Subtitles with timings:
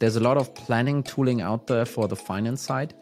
[0.00, 2.94] there's a lot of planning tooling out there for the finance side.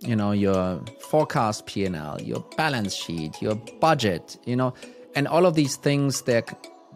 [0.00, 4.72] You know, your forecast P&L, your balance sheet, your budget, you know,
[5.14, 6.44] and all of these things, they're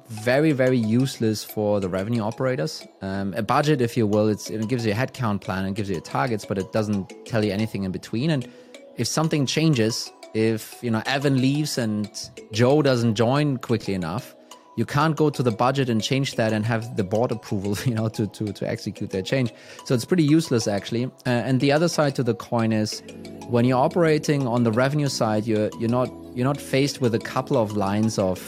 [0.09, 2.87] very, very useless for the revenue operators.
[3.03, 5.97] Um, a budget, if you will, it gives you a headcount plan and gives you
[5.97, 8.31] your targets, but it doesn't tell you anything in between.
[8.31, 8.49] And
[8.97, 12.09] if something changes, if you know Evan leaves and
[12.53, 14.35] Joe doesn't join quickly enough,
[14.79, 17.95] you can't go to the budget and change that and have the board approval, you
[17.95, 19.53] know, to to to execute that change.
[19.85, 21.07] So it's pretty useless actually.
[21.27, 23.03] Uh, and the other side to the coin is
[23.49, 27.19] when you're operating on the revenue side, you're you're not you're not faced with a
[27.19, 28.39] couple of lines of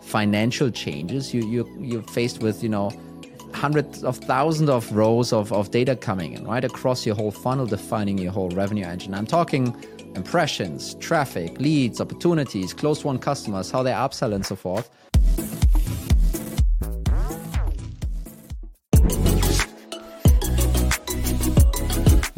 [0.00, 1.32] financial changes.
[1.32, 2.90] You you you're faced with you know
[3.54, 7.64] hundreds of thousands of rows of, of data coming in right across your whole funnel
[7.64, 9.74] defining your whole revenue engine i'm talking
[10.14, 14.90] impressions traffic leads opportunities close won customers how they upsell and so forth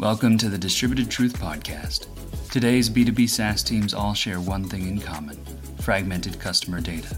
[0.09, 2.07] Welcome to the Distributed Truth Podcast.
[2.49, 5.37] Today's B2B SaaS teams all share one thing in common
[5.81, 7.15] fragmented customer data.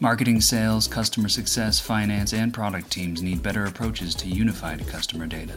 [0.00, 5.56] Marketing, sales, customer success, finance, and product teams need better approaches to unified customer data.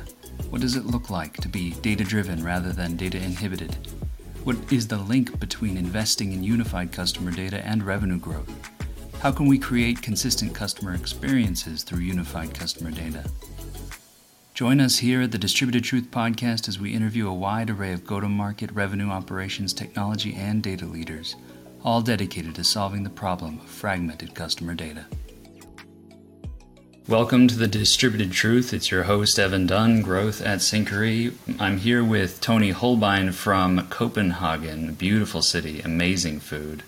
[0.51, 3.75] What does it look like to be data driven rather than data inhibited?
[4.43, 8.51] What is the link between investing in unified customer data and revenue growth?
[9.19, 13.23] How can we create consistent customer experiences through unified customer data?
[14.55, 18.05] Join us here at the Distributed Truth Podcast as we interview a wide array of
[18.05, 21.35] go to market revenue operations, technology, and data leaders,
[21.83, 25.07] all dedicated to solving the problem of fragmented customer data.
[27.09, 28.73] Welcome to the Distributed Truth.
[28.73, 31.35] It's your host, Evan Dunn, Growth at Syncari.
[31.59, 36.83] I'm here with Tony Hohlbein from Copenhagen, beautiful city, amazing food.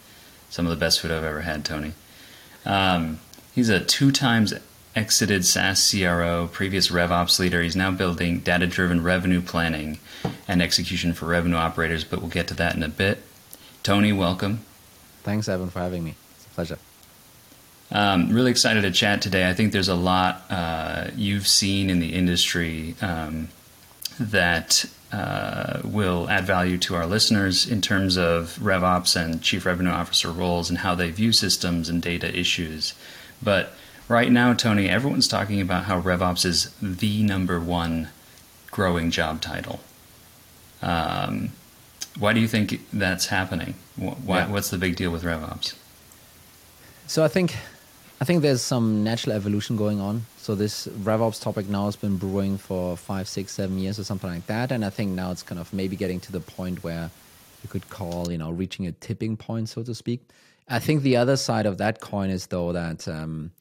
[0.49, 1.91] Some of the best food I've ever had, Tony.
[2.65, 3.19] Um,
[3.53, 4.53] he's a two times
[4.97, 7.61] exited SaaS CRO, previous RevOps leader.
[7.61, 9.99] He's now building data driven revenue planning
[10.47, 13.21] and execution for revenue operators, but we'll get to that in a bit.
[13.83, 14.61] Tony, welcome.
[15.21, 16.15] Thanks, Evan, for having me.
[16.35, 16.79] It's a pleasure.
[17.91, 19.47] Um, really excited to chat today.
[19.47, 23.49] I think there's a lot uh, you've seen in the industry um,
[24.19, 29.91] that uh, will add value to our listeners in terms of RevOps and Chief Revenue
[29.91, 32.95] Officer roles and how they view systems and data issues.
[33.43, 33.73] But
[34.09, 38.07] Right now, Tony, everyone's talking about how RevOps is the number one
[38.71, 39.81] growing job title.
[40.81, 41.49] Um,
[42.17, 43.75] why do you think that's happening?
[43.97, 44.49] Why, yeah.
[44.49, 45.75] What's the big deal with RevOps?
[47.07, 47.57] So I think
[48.21, 50.25] I think there's some natural evolution going on.
[50.37, 54.29] So this RevOps topic now has been brewing for five, six, seven years or something
[54.29, 57.11] like that, and I think now it's kind of maybe getting to the point where
[57.61, 60.21] you could call, you know, reaching a tipping point, so to speak.
[60.69, 63.51] I think the other side of that coin is though that um,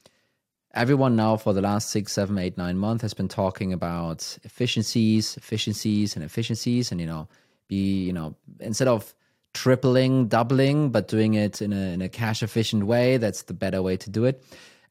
[0.77, 5.37] everyone now for the last six, seven, eight, nine months has been talking about efficiencies,
[5.37, 7.27] efficiencies, and efficiencies, and you know,
[7.67, 9.15] be you know instead of
[9.55, 13.83] tripling, doubling, but doing it in a in a cash efficient way, that's the better
[13.83, 14.45] way to do it.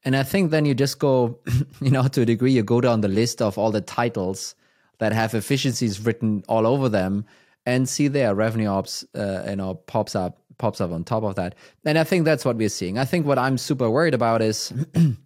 [0.03, 1.40] And I think then you just go,
[1.81, 4.56] you know, to a degree, you go down the list of all the titles
[4.97, 7.25] that have efficiencies written all over them,
[7.66, 11.35] and see there revenue ops, uh, you know, pops up pops up on top of
[11.35, 11.53] that.
[11.84, 12.97] And I think that's what we're seeing.
[12.97, 14.73] I think what I'm super worried about is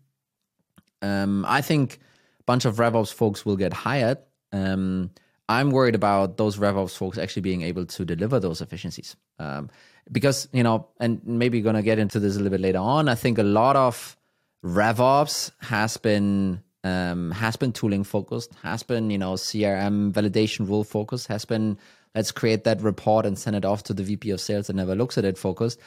[1.01, 1.99] Um, I think
[2.39, 4.17] a bunch of RevOps folks will get hired.
[4.51, 5.11] Um,
[5.47, 9.15] I'm worried about those RevOps folks actually being able to deliver those efficiencies.
[9.39, 9.69] Um,
[10.11, 12.79] because, you know, and maybe you're going to get into this a little bit later
[12.79, 14.15] on, I think a lot of
[14.63, 20.83] RevOps has been um, has been tooling focused, has been, you know, CRM validation rule
[20.83, 21.77] focused, has been
[22.15, 24.95] let's create that report and send it off to the VP of sales and never
[24.95, 25.79] looks at it focused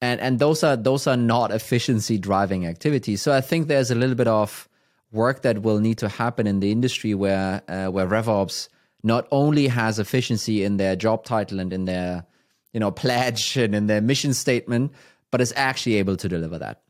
[0.00, 3.20] and and those are those are not efficiency driving activities.
[3.22, 4.68] So I think there's a little bit of
[5.12, 8.68] work that will need to happen in the industry where uh, where RevOps
[9.02, 12.24] not only has efficiency in their job title and in their
[12.72, 14.92] you know pledge and in their mission statement,
[15.30, 16.80] but is actually able to deliver that.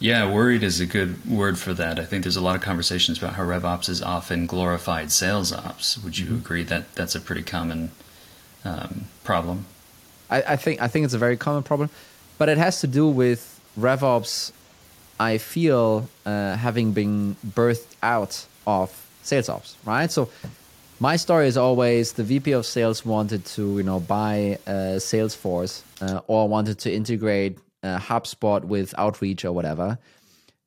[0.00, 2.00] Yeah, worried is a good word for that.
[2.00, 5.96] I think there's a lot of conversations about how RevOps is often glorified sales ops.
[6.02, 6.36] Would you mm-hmm.
[6.36, 7.92] agree that that's a pretty common
[8.64, 9.66] um, problem?
[10.30, 11.90] I, I think I think it's a very common problem,
[12.38, 14.52] but it has to do with RevOps.
[15.20, 18.90] I feel uh, having been birthed out of
[19.22, 20.10] sales ops, right?
[20.10, 20.28] So
[21.00, 25.82] my story is always the VP of sales wanted to you know buy uh, Salesforce
[26.00, 29.98] uh, or wanted to integrate uh, HubSpot with Outreach or whatever,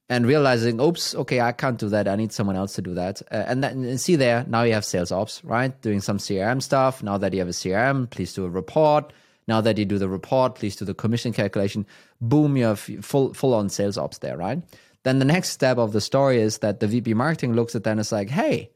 [0.09, 2.07] and realizing, oops, okay, I can't do that.
[2.07, 3.21] I need someone else to do that.
[3.31, 5.79] Uh, and then and see there, now you have sales ops, right?
[5.81, 7.03] Doing some CRM stuff.
[7.03, 9.11] Now that you have a CRM, please do a report.
[9.47, 11.85] Now that you do the report, please do the commission calculation.
[12.19, 14.61] Boom, you have full full on sales ops there, right?
[15.07, 17.91] then the next step of the story is that the VP marketing looks at that
[17.91, 18.69] and is like, hey,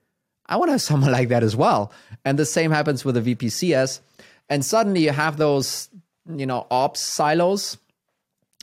[0.47, 1.91] I want to have someone like that as well.
[2.23, 4.01] And the same happens with the VP CS.
[4.49, 5.89] And suddenly you have those,
[6.33, 7.77] you know, ops silos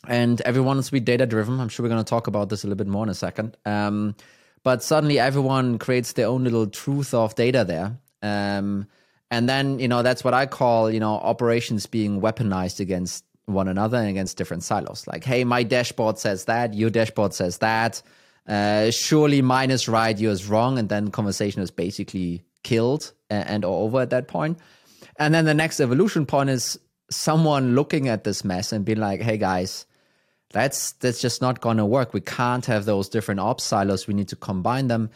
[0.07, 1.61] and everyone wants to be data driven.
[1.61, 3.57] I'm sure we're going to talk about this a little bit more in a second.
[3.67, 4.15] Um,
[4.63, 7.99] but suddenly everyone creates their own little truth of data there.
[8.23, 8.87] Um,
[9.31, 13.69] and then, you know, that's what I call, you know, operations being weaponized against one
[13.69, 15.07] another and against different silos.
[15.07, 18.03] Like, hey, my dashboard says that, your dashboard says that.
[18.47, 20.79] Uh, surely mine is right, yours wrong.
[20.79, 24.59] And then conversation is basically killed and, and over at that point.
[25.17, 26.79] And then the next evolution point is
[27.11, 29.87] someone looking at this mess and being like, hey guys,
[30.51, 32.15] that's that's just not gonna work.
[32.15, 34.07] We can't have those different ops silos.
[34.07, 35.11] We need to combine them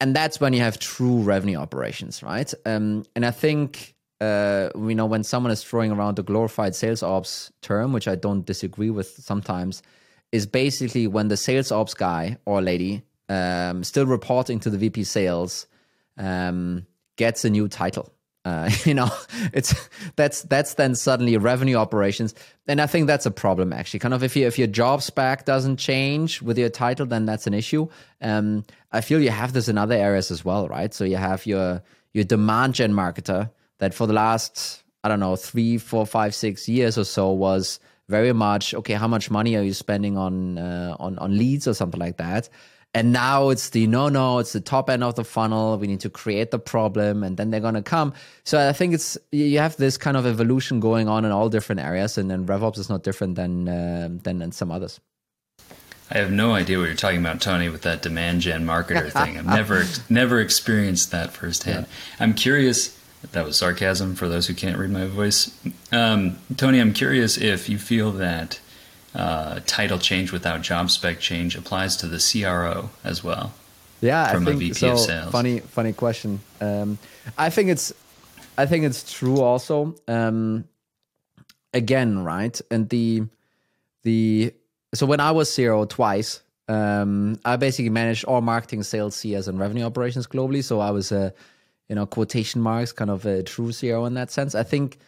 [0.00, 2.52] and that's when you have true revenue operations, right?
[2.64, 7.02] Um, and I think uh, you know when someone is throwing around the glorified sales
[7.02, 9.82] ops term, which I don't disagree with sometimes,
[10.32, 15.04] is basically when the sales ops guy or lady um, still reporting to the VP
[15.04, 15.66] sales
[16.16, 16.86] um,
[17.16, 18.12] gets a new title.
[18.44, 19.10] Uh, you know,
[19.52, 19.74] it's
[20.16, 22.34] that's that's then suddenly revenue operations,
[22.66, 24.00] and I think that's a problem actually.
[24.00, 27.46] Kind of if you if your job spec doesn't change with your title, then that's
[27.46, 27.88] an issue.
[28.20, 30.92] Um, I feel you have this in other areas as well, right?
[30.94, 31.82] So you have your
[32.12, 36.68] your demand gen marketer that for the last I don't know three, four, five, six
[36.68, 38.94] years or so was very much okay.
[38.94, 42.48] How much money are you spending on uh, on on leads or something like that?
[42.98, 45.78] And now it's the no, no, it's the top end of the funnel.
[45.78, 48.12] We need to create the problem and then they're going to come.
[48.42, 51.80] So I think it's, you have this kind of evolution going on in all different
[51.80, 52.18] areas.
[52.18, 54.98] And then RevOps is not different than, uh, than some others.
[56.10, 59.38] I have no idea what you're talking about, Tony, with that demand gen marketer thing.
[59.38, 61.86] I've never, never experienced that firsthand.
[61.86, 62.24] Yeah.
[62.24, 62.98] I'm curious.
[63.30, 65.56] That was sarcasm for those who can't read my voice.
[65.92, 68.58] Um, Tony, I'm curious if you feel that
[69.18, 73.52] uh, title change without job spec change applies to the CRO as well.
[74.00, 74.96] Yeah, from I think so.
[75.30, 76.40] Funny, funny question.
[76.60, 76.98] Um,
[77.36, 77.92] I think it's,
[78.56, 79.96] I think it's true also.
[80.06, 80.64] Um,
[81.74, 83.24] again, right, and the,
[84.04, 84.54] the
[84.94, 89.58] so when I was CRO twice, um, I basically managed all marketing, sales, CS, and
[89.58, 90.62] revenue operations globally.
[90.62, 91.34] So I was a,
[91.88, 94.54] you know, quotation marks, kind of a true CRO in that sense.
[94.54, 94.98] I think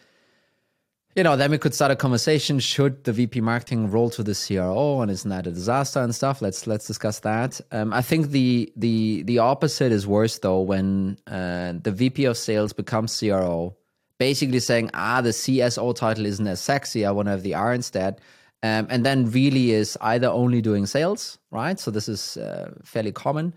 [1.15, 2.59] you know, then we could start a conversation.
[2.59, 6.41] Should the VP marketing roll to the CRO, and isn't that a disaster and stuff?
[6.41, 7.59] Let's let's discuss that.
[7.71, 12.37] Um, I think the the the opposite is worse though when uh, the VP of
[12.37, 13.75] sales becomes CRO,
[14.19, 17.05] basically saying, ah, the CSO title isn't as sexy.
[17.05, 18.21] I want to have the R instead.
[18.63, 21.79] Um, and then really is either only doing sales, right?
[21.79, 23.55] So this is uh, fairly common,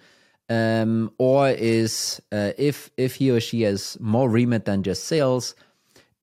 [0.49, 5.55] um, or is uh, if if he or she has more remit than just sales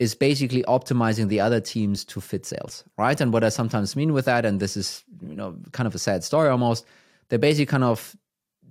[0.01, 3.21] is basically optimizing the other teams to fit sales, right?
[3.21, 5.99] And what I sometimes mean with that, and this is you know kind of a
[5.99, 6.87] sad story almost,
[7.29, 8.15] they're basically kind of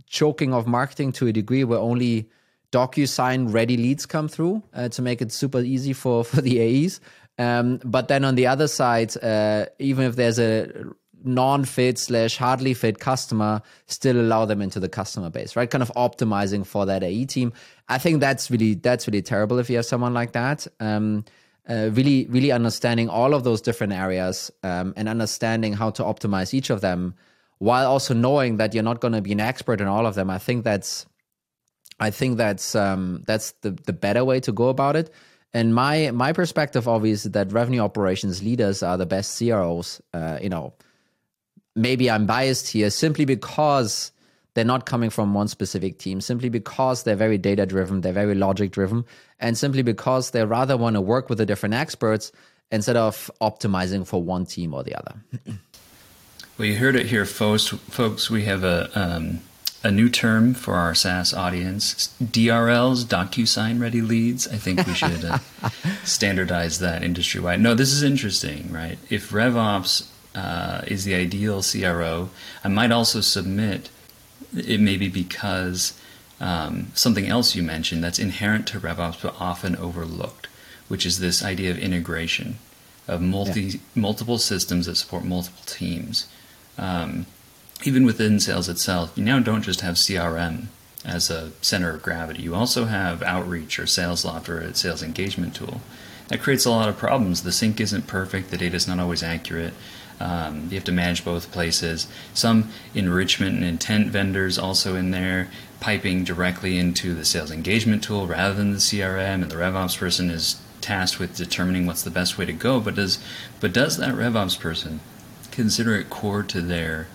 [0.09, 2.29] choking off marketing to a degree where only
[2.73, 7.01] DocuSign ready leads come through uh, to make it super easy for for the AEs.
[7.39, 10.69] Um, but then on the other side, uh, even if there's a
[11.25, 15.71] non-fit slash hardly fit customer still allow them into the customer base right?
[15.71, 17.53] Kind of optimizing for that ae team.
[17.89, 20.67] I think that's really that's really terrible if you have someone like that.
[20.81, 21.25] Um,
[21.69, 26.55] uh, really really understanding all of those different areas um, and understanding how to optimize
[26.55, 27.15] each of them
[27.59, 30.31] while also knowing that you're not going to be an expert in all of them.
[30.31, 31.07] I think that's
[32.03, 35.13] i think that's um, that's the, the better way to go about it.
[35.53, 40.01] And my my perspective obviously that revenue operations leaders are the best CROs.
[40.15, 40.73] Uh, you know,
[41.75, 44.13] maybe I'm biased here simply because
[44.55, 48.35] they're not coming from one specific team, simply because they're very data driven, they're very
[48.35, 49.05] logic driven,
[49.39, 52.33] and simply because they rather want to work with the different experts
[52.73, 55.15] instead of optimizing for one team or the other.
[56.59, 57.69] well, you heard it here, folks.
[57.69, 59.41] Folks, we have a um,
[59.83, 64.49] a new term for our SaaS audience: DRLs, DocuSign Ready Leads.
[64.49, 65.39] I think we should uh,
[66.05, 67.61] standardize that industry wide.
[67.61, 68.99] No, this is interesting, right?
[69.09, 72.31] If RevOps uh, is the ideal CRO.
[72.65, 73.91] I might also submit
[74.57, 75.99] it may be because
[76.41, 80.49] um, something else you mentioned that's inherent to RevOps but often overlooked,
[80.89, 82.59] which is this idea of integration
[83.07, 83.79] of multi yeah.
[83.95, 86.29] multiple systems that support multiple teams.
[86.79, 87.27] Um,
[87.85, 90.67] even within sales itself, you now don't just have CRM
[91.05, 92.43] as a center of gravity.
[92.43, 95.81] You also have outreach or Salesloft or a sales engagement tool.
[96.29, 97.43] That creates a lot of problems.
[97.43, 98.51] The sync isn't perfect.
[98.51, 99.75] The data is not always accurate.
[100.21, 102.07] Um, you have to manage both places.
[102.35, 105.49] Some enrichment and intent vendors also in there,
[105.81, 110.31] piping directly into the sales engagement tool rather than the CRM, and the RevOps person
[110.31, 112.81] is tasked with determining what's the best way to go.
[112.81, 113.19] But does
[113.61, 115.01] but does that RevOps person
[115.51, 117.09] consider it core to their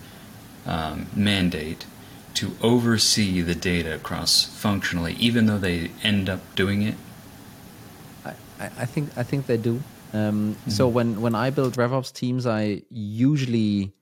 [0.66, 1.86] um, mandate
[2.34, 6.96] to oversee the data across functionally, even though they end up doing it?
[8.24, 9.82] I, I think I think they do.
[10.12, 10.70] Um, mm-hmm.
[10.70, 13.92] So when when I build RevOps teams, I usually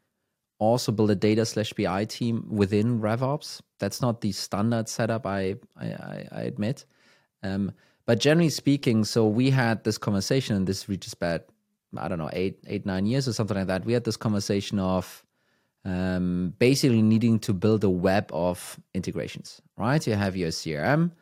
[0.59, 3.61] also build a data slash BI team within RevOps.
[3.79, 5.27] That's not the standard setup.
[5.27, 6.85] I I, I admit.
[7.43, 7.73] Um,
[8.07, 11.43] but generally speaking, so we had this conversation, and this reaches back,
[11.97, 13.85] I don't know, eight, eight, nine years or something like that.
[13.85, 15.25] We had this conversation of
[15.85, 20.07] um, basically needing to build a web of integrations, right?
[20.07, 21.13] You have your CRM,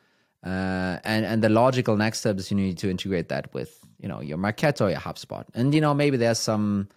[0.43, 4.07] uh, and and the logical next step is you need to integrate that with you
[4.07, 6.89] know your Marketo, or your HubSpot, and you know maybe there's some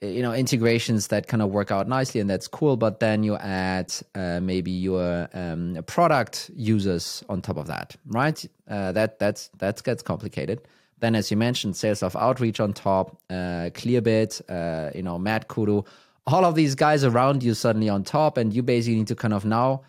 [0.00, 3.36] you know integrations that kind of work out nicely and that's cool but then you
[3.36, 8.44] add uh, maybe your um, product users on top of that right?
[8.68, 10.60] Uh, that that's that gets complicated.
[11.00, 15.86] Then as you mentioned Salesloft outreach on top uh, clearbit uh, you know MadKudu
[16.26, 19.34] all of these guys around you suddenly on top and you basically need to kind
[19.34, 19.82] of now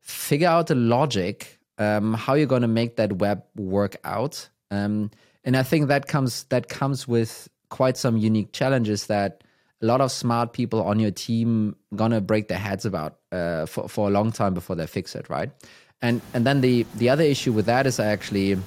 [0.00, 5.10] figure out the logic um, how you're going to make that web work out um,
[5.44, 9.42] and i think that comes that comes with quite some unique challenges that
[9.82, 13.88] a lot of smart people on your team gonna break their heads about uh, for
[13.88, 15.50] for a long time before they fix it, right?
[16.02, 18.58] And and then the the other issue with that is actually,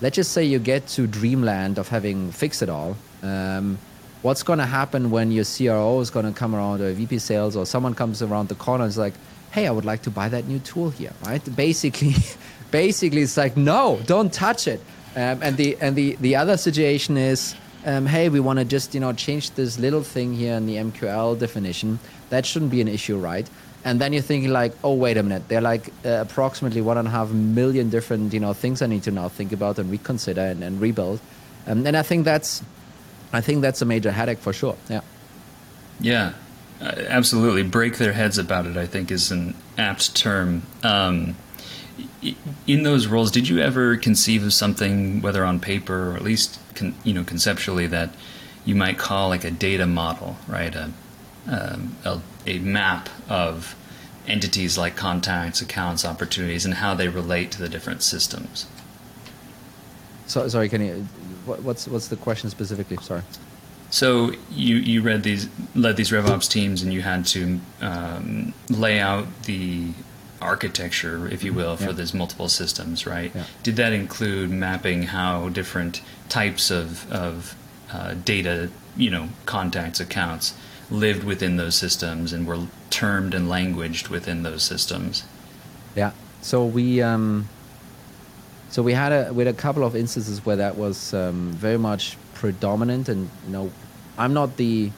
[0.00, 2.96] let's just say you get to dreamland of having fixed it all.
[3.22, 3.78] Um,
[4.22, 7.94] what's gonna happen when your CRO is gonna come around or VP sales or someone
[7.94, 9.14] comes around the corner and is like,
[9.52, 11.42] hey, I would like to buy that new tool here, right?
[11.56, 12.14] Basically,
[12.70, 14.80] basically it's like, no, don't touch it.
[15.16, 18.94] Um, and the and the the other situation is um, hey, we want to just
[18.94, 21.98] you know change this little thing here in the MQL definition.
[22.30, 23.48] That shouldn't be an issue, right?
[23.84, 26.98] And then you're thinking like, oh wait a minute, there are like uh, approximately one
[26.98, 29.90] and a half million different you know things I need to now think about and
[29.90, 31.20] reconsider and, and rebuild.
[31.66, 32.62] Um, and I think that's,
[33.32, 34.76] I think that's a major headache for sure.
[34.88, 35.00] Yeah.
[36.00, 36.32] Yeah,
[36.80, 37.62] uh, absolutely.
[37.62, 38.76] Break their heads about it.
[38.76, 40.62] I think is an apt term.
[40.82, 41.36] Um,
[42.66, 46.58] in those roles, did you ever conceive of something, whether on paper or at least
[46.74, 48.10] con, you know conceptually, that
[48.64, 50.74] you might call like a data model, right?
[50.74, 50.92] A,
[51.46, 53.74] um, a, a map of
[54.26, 58.66] entities like contacts, accounts, opportunities, and how they relate to the different systems.
[60.26, 61.06] So, sorry, can you?
[61.46, 62.98] What's what's the question specifically?
[62.98, 63.22] Sorry.
[63.90, 69.00] So you you read these led these RevOps teams, and you had to um, lay
[69.00, 69.92] out the
[70.40, 71.92] architecture, if you will, for yeah.
[71.92, 73.32] these multiple systems, right?
[73.34, 73.44] Yeah.
[73.62, 77.54] Did that include mapping how different types of, of
[77.92, 80.54] uh, data, you know, contacts, accounts
[80.90, 85.24] lived within those systems and were termed and languaged within those systems?
[85.94, 86.12] Yeah.
[86.42, 87.48] So we um,
[88.70, 91.78] so we had a we had a couple of instances where that was um, very
[91.78, 93.72] much predominant, and you know,
[94.16, 94.90] I'm not the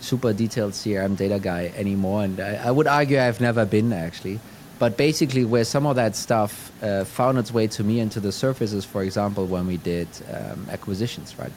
[0.00, 4.40] super detailed CRM data guy anymore, and I, I would argue I've never been actually.
[4.78, 8.20] But basically, where some of that stuff uh, found its way to me and to
[8.20, 11.50] the surface is, for example, when we did um, acquisitions, right?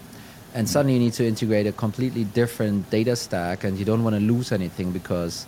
[0.54, 0.72] And mm-hmm.
[0.72, 4.22] suddenly you need to integrate a completely different data stack, and you don't want to
[4.22, 5.46] lose anything because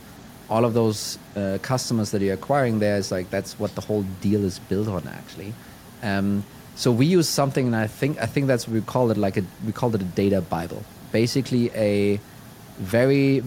[0.50, 4.04] all of those uh, customers that you're acquiring there is like that's what the whole
[4.22, 5.54] deal is built on, actually.
[6.04, 6.44] Um,
[6.76, 9.38] so we use something, and I think I think that's what we call it like
[9.38, 12.20] a we called it a data bible, basically a
[12.78, 13.44] very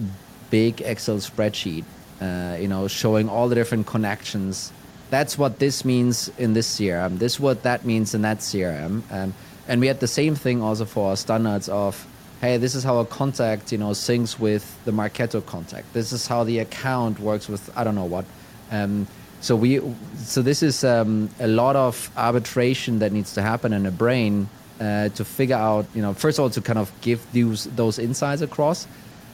[0.49, 1.85] big Excel spreadsheet
[2.21, 4.71] uh, you know, showing all the different connections.
[5.09, 7.19] That's what this means in this CRM.
[7.19, 9.03] This what that means in that CRM.
[9.11, 9.33] Um,
[9.67, 12.05] and we had the same thing also for our standards of,
[12.41, 15.93] hey, this is how a contact, you know, syncs with the Marketo contact.
[15.93, 18.25] This is how the account works with I don't know what.
[18.71, 19.07] Um,
[19.39, 19.81] so we,
[20.17, 24.49] so this is um, a lot of arbitration that needs to happen in a brain
[24.79, 27.99] uh, to figure out, you know, first of all to kind of give those those
[27.99, 28.87] insights across,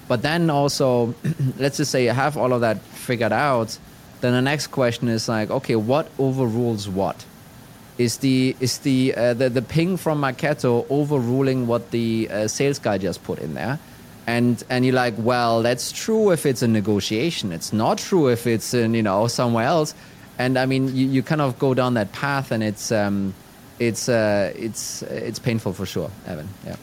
[0.07, 1.13] but then also,
[1.57, 3.77] let's just say you have all of that figured out.
[4.21, 7.25] Then the next question is like, okay, what overrules what?
[7.97, 12.79] Is the is the uh, the, the ping from Marketo overruling what the uh, sales
[12.79, 13.79] guy just put in there?
[14.25, 17.51] And and you're like, well, that's true if it's a negotiation.
[17.51, 19.93] It's not true if it's in you know somewhere else.
[20.39, 23.35] And I mean, you, you kind of go down that path, and it's um,
[23.77, 26.49] it's uh, it's it's painful for sure, Evan.
[26.65, 26.77] Yeah.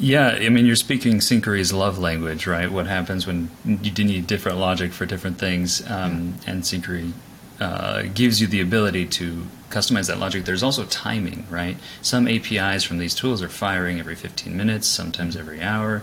[0.00, 2.70] Yeah, I mean, you're speaking Syncari's love language, right?
[2.70, 7.12] What happens when you need different logic for different things, um, and Syncree
[7.58, 10.44] uh, gives you the ability to customize that logic.
[10.44, 11.76] There's also timing, right?
[12.00, 16.02] Some APIs from these tools are firing every 15 minutes, sometimes every hour.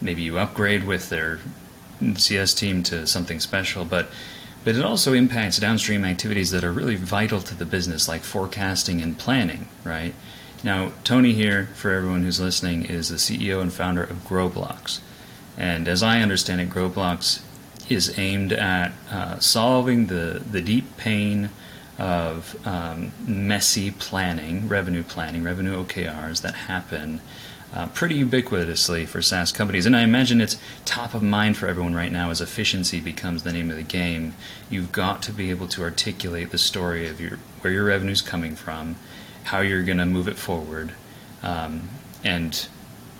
[0.00, 1.40] Maybe you upgrade with their
[2.16, 4.08] CS team to something special, but
[4.64, 9.00] but it also impacts downstream activities that are really vital to the business, like forecasting
[9.00, 10.14] and planning, right?
[10.64, 15.00] Now, Tony here, for everyone who's listening, is the CEO and founder of GrowBlocks.
[15.56, 17.42] And as I understand it, GrowBlocks
[17.88, 21.50] is aimed at uh, solving the, the deep pain
[21.98, 27.20] of um, messy planning, revenue planning, revenue OKRs that happen
[27.74, 29.86] uh, pretty ubiquitously for SaaS companies.
[29.86, 33.52] And I imagine it's top of mind for everyone right now as efficiency becomes the
[33.52, 34.34] name of the game.
[34.70, 38.22] You've got to be able to articulate the story of your where your revenue is
[38.22, 38.96] coming from,
[39.44, 40.92] how you're going to move it forward,
[41.42, 41.88] um,
[42.24, 42.68] and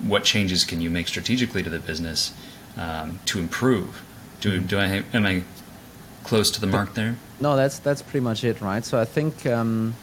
[0.00, 2.32] what changes can you make strategically to the business
[2.76, 4.02] um, to improve.
[4.40, 5.42] Do, do I am I
[6.24, 7.16] close to the mark there?
[7.40, 8.84] No, that's that's pretty much it, right?
[8.84, 9.94] So I think um,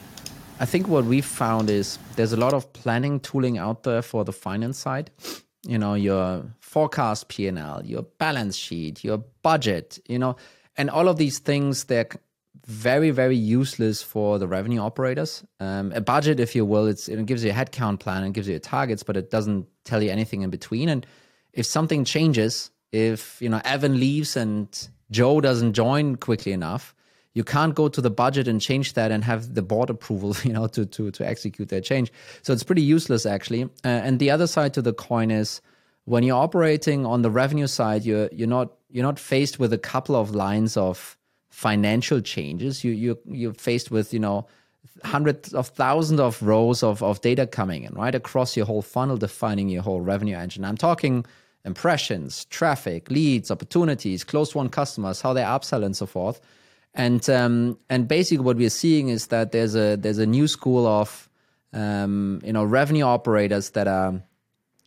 [0.59, 4.23] I think what we found is there's a lot of planning tooling out there for
[4.23, 5.11] the finance side.
[5.63, 10.37] You know, your forecast P&L, your balance sheet, your budget, you know,
[10.77, 12.07] and all of these things they're
[12.69, 15.43] very very useless for the revenue operators.
[15.59, 18.47] Um, a budget, if you will, it's it gives you a headcount plan and gives
[18.47, 20.87] you your targets, but it doesn't tell you anything in between.
[20.87, 21.05] And
[21.51, 24.67] if something changes, if you know Evan leaves and
[25.09, 26.93] Joe doesn't join quickly enough,
[27.33, 30.53] you can't go to the budget and change that and have the board approval, you
[30.53, 32.13] know, to to to execute that change.
[32.43, 33.63] So it's pretty useless actually.
[33.63, 35.59] Uh, and the other side to the coin is
[36.05, 39.77] when you're operating on the revenue side, you're you're not you're not faced with a
[39.79, 41.17] couple of lines of
[41.49, 42.83] financial changes.
[42.83, 44.47] You you you're faced with you know
[45.03, 49.17] hundreds of thousands of rows of, of data coming in right across your whole funnel
[49.17, 51.25] defining your whole revenue engine i'm talking
[51.65, 56.41] impressions traffic leads opportunities closed won customers how they upsell and so forth
[56.95, 60.87] and um, and basically what we're seeing is that there's a there's a new school
[60.87, 61.29] of
[61.73, 64.21] um, you know revenue operators that are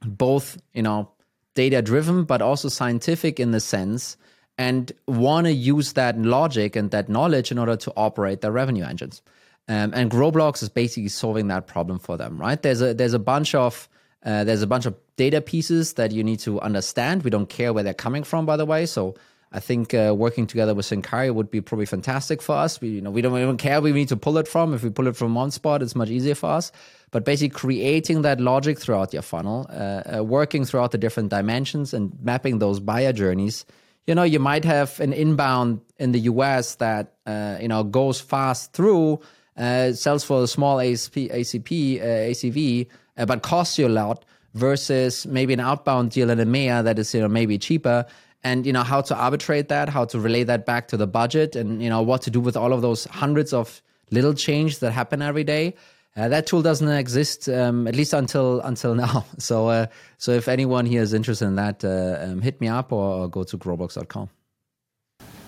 [0.04, 1.08] both you know
[1.54, 4.16] data driven but also scientific in the sense
[4.58, 8.84] and want to use that logic and that knowledge in order to operate their revenue
[8.84, 9.22] engines.
[9.68, 12.60] Um, and Growblocks is basically solving that problem for them, right?
[12.60, 13.88] There's a there's a bunch of
[14.24, 17.22] uh, there's a bunch of data pieces that you need to understand.
[17.22, 18.86] We don't care where they're coming from, by the way.
[18.86, 19.14] So
[19.52, 22.80] I think uh, working together with Syncari would be probably fantastic for us.
[22.80, 24.72] We, you know, we don't even care where we need to pull it from.
[24.72, 26.72] If we pull it from one spot, it's much easier for us.
[27.10, 31.92] But basically, creating that logic throughout your funnel, uh, uh, working throughout the different dimensions,
[31.92, 33.66] and mapping those buyer journeys.
[34.06, 38.20] You know, you might have an inbound in the US that uh, you know goes
[38.20, 39.20] fast through,
[39.56, 42.88] uh, sells for a small ACP, ACP uh, ACV,
[43.26, 47.20] but costs you a lot versus maybe an outbound deal in EMEA that is you
[47.20, 48.06] know maybe cheaper.
[48.44, 51.54] And you know how to arbitrate that how to relay that back to the budget
[51.54, 54.90] and you know what to do with all of those hundreds of little changes that
[54.90, 55.74] happen every day
[56.16, 59.24] uh, that tool doesn't exist um, at least until until now.
[59.38, 59.86] So uh,
[60.18, 63.28] so if anyone here is interested in that uh, um, hit me up or, or
[63.28, 64.28] go to growblocks.com.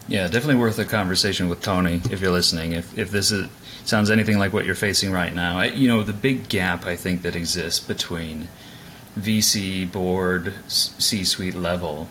[0.09, 2.72] yeah definitely worth a conversation with tony if you're listening.
[2.72, 3.48] If, if this is
[3.85, 5.59] sounds anything like what you're facing right now.
[5.59, 8.48] I, you know the big gap i think that exists between
[9.18, 12.09] vc board c-suite level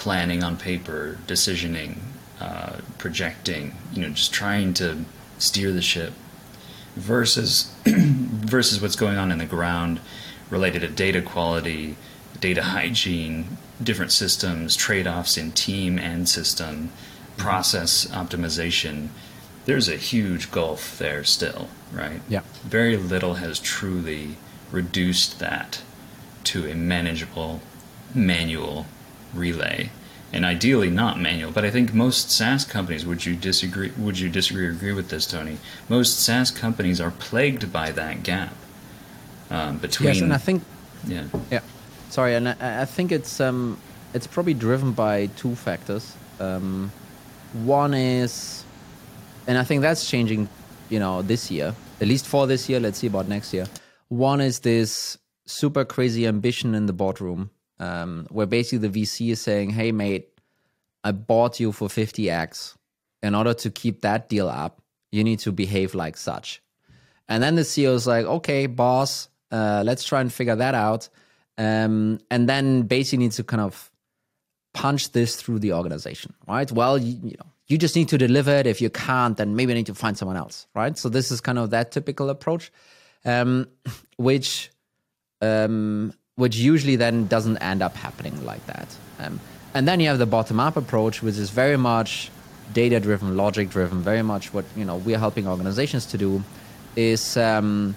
[0.00, 1.98] planning on paper, decisioning,
[2.40, 5.04] uh, projecting, you know, just trying to
[5.38, 6.14] steer the ship
[6.96, 10.00] versus versus what's going on in the ground
[10.50, 11.96] related to data quality,
[12.40, 16.90] data hygiene, different systems, trade-offs in team and system,
[17.36, 19.08] process optimization.
[19.64, 22.20] There's a huge gulf there still, right?
[22.28, 22.42] Yeah.
[22.64, 24.36] Very little has truly
[24.72, 25.82] reduced that
[26.44, 27.60] to a manageable
[28.14, 28.86] manual
[29.32, 29.90] relay
[30.32, 31.50] and ideally not manual.
[31.50, 35.08] But I think most SaaS companies would you disagree would you disagree or agree with
[35.08, 35.58] this, Tony?
[35.88, 38.54] Most SaaS companies are plagued by that gap
[39.50, 40.08] um, between.
[40.08, 40.62] Yes, and I think.
[41.06, 41.24] Yeah.
[41.50, 41.60] Yeah.
[42.10, 43.78] Sorry, and I, I think it's um
[44.14, 46.16] it's probably driven by two factors.
[46.38, 46.90] Um,
[47.52, 48.64] one is,
[49.46, 50.48] and I think that's changing,
[50.88, 51.74] you know, this year.
[52.00, 52.80] At least for this year.
[52.80, 53.66] Let's see about next year.
[54.08, 59.40] One is this super crazy ambition in the boardroom um, where basically the VC is
[59.40, 60.28] saying, "Hey, mate,
[61.02, 62.76] I bought you for 50x.
[63.22, 66.62] In order to keep that deal up, you need to behave like such."
[67.28, 71.08] And then the CEO is like, "Okay, boss, uh, let's try and figure that out."
[71.58, 73.90] Um, and then basically needs to kind of
[74.72, 76.70] punch this through the organization, right?
[76.70, 78.66] Well, you, you know, you just need to deliver it.
[78.66, 80.96] If you can't, then maybe I need to find someone else, right?
[80.96, 82.72] So this is kind of that typical approach,
[83.24, 83.66] um,
[84.16, 84.70] which
[85.40, 88.88] um, which usually then doesn't end up happening like that.
[89.18, 89.38] Um,
[89.74, 92.30] and then you have the bottom-up approach, which is very much
[92.72, 96.42] data-driven, logic-driven, very much what you know we're helping organizations to do.
[96.96, 97.94] Is um,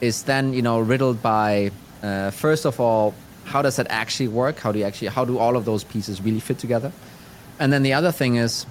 [0.00, 1.70] is then you know riddled by
[2.02, 4.58] uh, first of all, how does that actually work?
[4.58, 6.90] How do you actually how do all of those pieces really fit together?
[7.60, 8.66] And then the other thing is,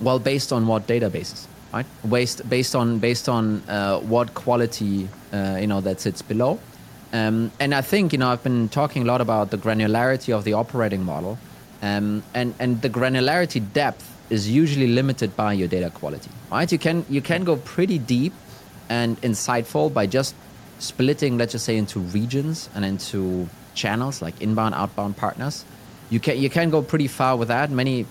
[0.00, 1.86] well, based on what databases, right?
[2.10, 6.58] Based based on based on uh, what quality uh, you know that sits below
[7.14, 10.42] um, and I think, you know, I've been talking a lot about the granularity of
[10.42, 11.38] the operating model.
[11.80, 16.70] Um, and and the granularity depth is usually limited by your data quality, right?
[16.72, 18.32] You can you can go pretty deep
[18.88, 20.34] and insightful by just
[20.80, 25.64] splitting, let's just say, into regions and into channels like inbound, outbound partners.
[26.10, 27.70] You can you can go pretty far with that.
[27.70, 28.06] Many,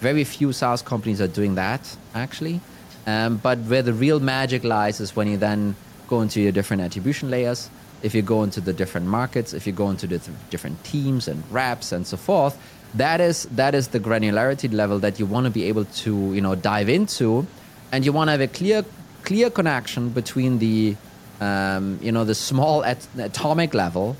[0.00, 2.60] very few SaaS companies are doing that actually.
[3.06, 5.76] Um, but where the real magic lies is when you then
[6.08, 7.68] go into your different attribution layers.
[8.02, 11.42] If you go into the different markets, if you go into the different teams and
[11.50, 12.58] reps and so forth,
[12.94, 16.40] that is that is the granularity level that you want to be able to you
[16.40, 17.46] know dive into,
[17.92, 18.84] and you want to have a clear
[19.22, 20.96] clear connection between the
[21.40, 24.16] um, you know the small at- atomic level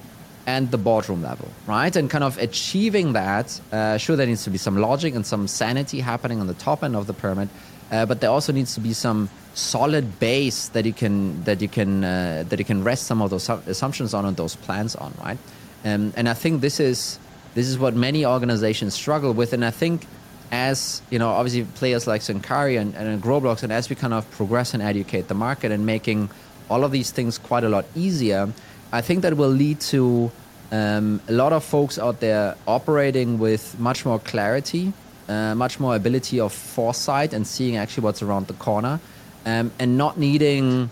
[0.47, 1.95] and the boardroom level, right?
[1.97, 3.61] And kind of achieving that.
[3.73, 6.85] Uh, sure, there needs to be some logic and some sanity happening on the top
[6.85, 7.49] end of the pyramid,
[7.91, 11.69] uh, but there also needs to be some solid base that you can that you
[11.69, 15.13] can uh, that you can rest some of those assumptions on and those plans on,
[15.23, 15.39] right?
[15.85, 17.19] Um, and I think this is
[17.55, 20.07] this is what many organizations struggle with, and I think
[20.53, 24.31] as you know, obviously players like Syncari and, and Growblocks, and as we kind of
[24.31, 26.31] progress and educate the market and making
[26.69, 28.53] all of these things quite a lot easier,
[28.93, 30.31] I think that will lead to
[30.73, 34.93] um, a lot of folks out there operating with much more clarity,
[35.29, 39.01] uh, much more ability of foresight, and seeing actually what's around the corner,
[39.45, 40.91] um, and not needing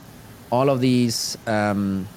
[0.51, 1.37] all of these.
[1.47, 2.09] Um,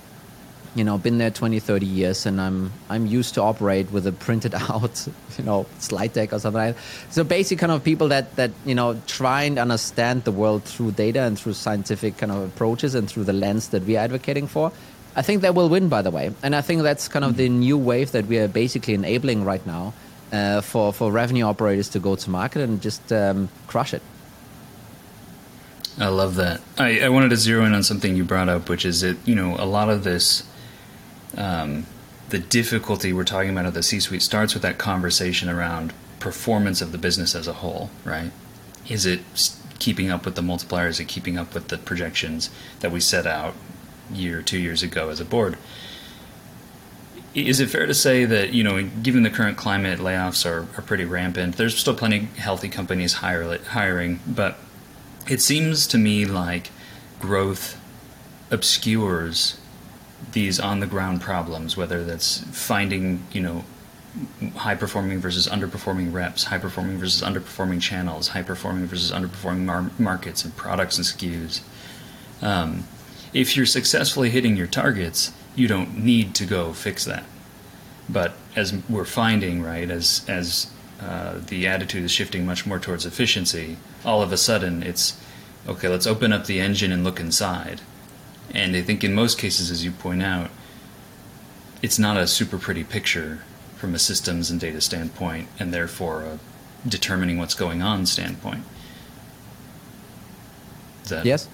[0.78, 4.12] you know been there 20 30 years and i'm i'm used to operate with a
[4.12, 8.08] printed out you know slide deck or something like that so basically kind of people
[8.10, 12.32] that that you know try and understand the world through data and through scientific kind
[12.32, 14.72] of approaches and through the lens that we're advocating for
[15.16, 17.50] i think they will win by the way and i think that's kind of the
[17.50, 19.94] new wave that we are basically enabling right now
[20.32, 24.02] uh, for for revenue operators to go to market and just um, crush it
[26.00, 26.62] I love that.
[26.78, 29.34] I, I wanted to zero in on something you brought up, which is that, you
[29.34, 30.44] know, a lot of this
[31.36, 31.86] um,
[32.30, 36.82] the difficulty we're talking about at the C suite starts with that conversation around performance
[36.82, 38.32] of the business as a whole, right?
[38.88, 39.22] Is it
[39.80, 40.90] keeping up with the multipliers?
[40.90, 42.50] Is it keeping up with the projections
[42.82, 43.54] that we set out
[44.12, 45.58] year two years ago as a board?
[47.38, 50.82] Is it fair to say that, you know, given the current climate, layoffs are, are
[50.82, 51.56] pretty rampant?
[51.56, 54.58] There's still plenty healthy companies hire, hiring, but
[55.30, 56.72] it seems to me like
[57.20, 57.80] growth
[58.50, 59.60] obscures
[60.32, 63.66] these on the ground problems, whether that's finding, you know,
[64.56, 69.92] high performing versus underperforming reps, high performing versus underperforming channels, high performing versus underperforming mar-
[70.00, 71.62] markets and products and SKUs.
[72.42, 72.86] Um,
[73.32, 77.26] if you're successfully hitting your targets, you don't need to go fix that.
[78.08, 83.06] But as we're finding, right, as as uh, the attitude is shifting much more towards
[83.06, 85.20] efficiency, all of a sudden it's
[85.68, 85.90] okay.
[85.90, 87.82] Let's open up the engine and look inside
[88.54, 90.50] and I think in most cases, as you point out,
[91.82, 93.42] it's not a super pretty picture
[93.76, 96.40] from a systems and data standpoint, and therefore a
[96.88, 98.64] determining what's going on standpoint.
[101.10, 101.48] That, yes,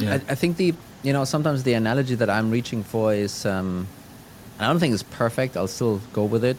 [0.00, 0.14] yeah.
[0.14, 3.86] I, I, think the you know sometimes the analogy that I'm reaching for is um,
[4.58, 5.56] I don't think it's perfect.
[5.56, 6.56] I'll still go with it.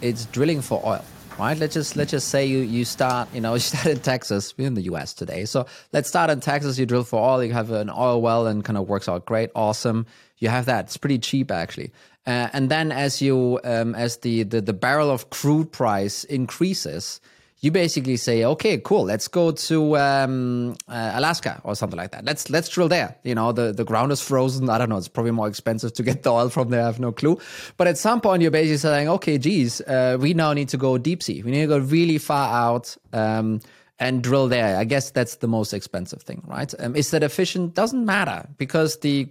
[0.00, 1.04] It's drilling for oil
[1.38, 1.58] right?
[1.58, 4.56] Let's just let's just say you you start you know you start in Texas.
[4.56, 5.14] We're in the U.S.
[5.14, 6.78] today, so let's start in Texas.
[6.78, 7.42] You drill for oil.
[7.44, 10.06] You have an oil well, and kind of works out great, awesome.
[10.38, 10.86] You have that.
[10.86, 11.92] It's pretty cheap actually.
[12.26, 17.20] Uh, and then as you um, as the, the the barrel of crude price increases,
[17.64, 22.22] you basically say, okay, cool, let's go to um, uh, Alaska or something like that.
[22.22, 23.16] Let's let's drill there.
[23.22, 24.68] You know, the, the ground is frozen.
[24.68, 24.98] I don't know.
[24.98, 26.82] It's probably more expensive to get the oil from there.
[26.82, 27.38] I have no clue.
[27.78, 30.98] But at some point, you're basically saying, okay, geez, uh, we now need to go
[30.98, 31.42] deep sea.
[31.42, 32.94] We need to go really far out.
[33.14, 33.60] Um,
[34.00, 34.76] and drill there.
[34.76, 36.74] I guess that's the most expensive thing, right?
[36.80, 37.74] Um, is that efficient?
[37.74, 39.28] Doesn't matter because the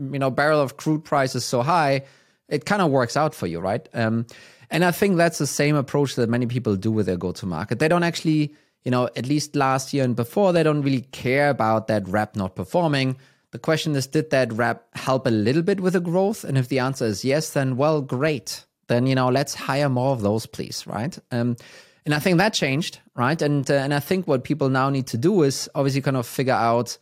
[0.00, 2.02] you know barrel of crude price is so high,
[2.48, 3.86] it kind of works out for you, right?
[3.92, 4.26] Um,
[4.70, 7.46] and I think that's the same approach that many people do with their go to
[7.46, 7.78] market.
[7.78, 11.50] They don't actually, you know, at least last year and before, they don't really care
[11.50, 13.16] about that rep not performing.
[13.52, 16.44] The question is, did that rep help a little bit with the growth?
[16.44, 18.64] And if the answer is yes, then well, great.
[18.88, 21.16] Then, you know, let's hire more of those, please, right?
[21.30, 21.56] Um,
[22.04, 23.40] and I think that changed, right?
[23.42, 26.26] And uh, and I think what people now need to do is obviously kind of
[26.26, 26.98] figure out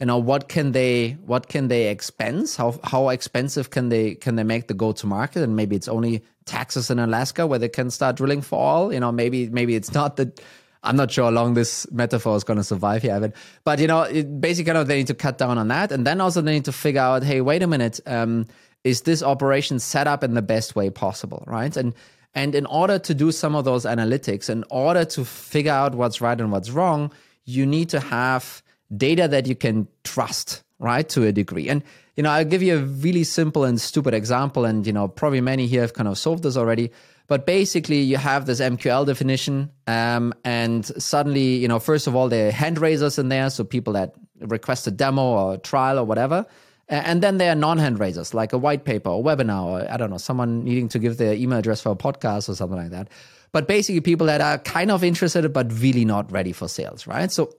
[0.00, 4.36] you know what can they what can they expense how how expensive can they can
[4.36, 7.68] they make the go to market and maybe it's only taxes in Alaska where they
[7.68, 10.40] can start drilling for oil you know maybe maybe it's not that
[10.82, 13.34] I'm not sure how long this metaphor is going to survive here, Evan.
[13.64, 16.06] But you know, it, basically, kind of they need to cut down on that, and
[16.06, 18.46] then also they need to figure out, hey, wait a minute, um,
[18.84, 21.76] is this operation set up in the best way possible, right?
[21.76, 21.92] And
[22.34, 26.20] and in order to do some of those analytics, in order to figure out what's
[26.20, 27.10] right and what's wrong,
[27.44, 28.62] you need to have
[28.94, 31.68] data that you can trust, right, to a degree.
[31.68, 31.82] And
[32.16, 35.40] you know, I'll give you a really simple and stupid example, and you know, probably
[35.40, 36.90] many here have kind of solved this already.
[37.28, 42.28] But basically, you have this MQL definition, um, and suddenly, you know, first of all,
[42.28, 45.98] there are hand raisers in there, so people that request a demo or a trial
[45.98, 46.46] or whatever.
[46.88, 50.08] And then there are non-hand raisers, like a white paper or webinar, or I don't
[50.08, 53.08] know, someone needing to give their email address for a podcast or something like that.
[53.50, 57.32] But basically, people that are kind of interested but really not ready for sales, right?
[57.32, 57.52] So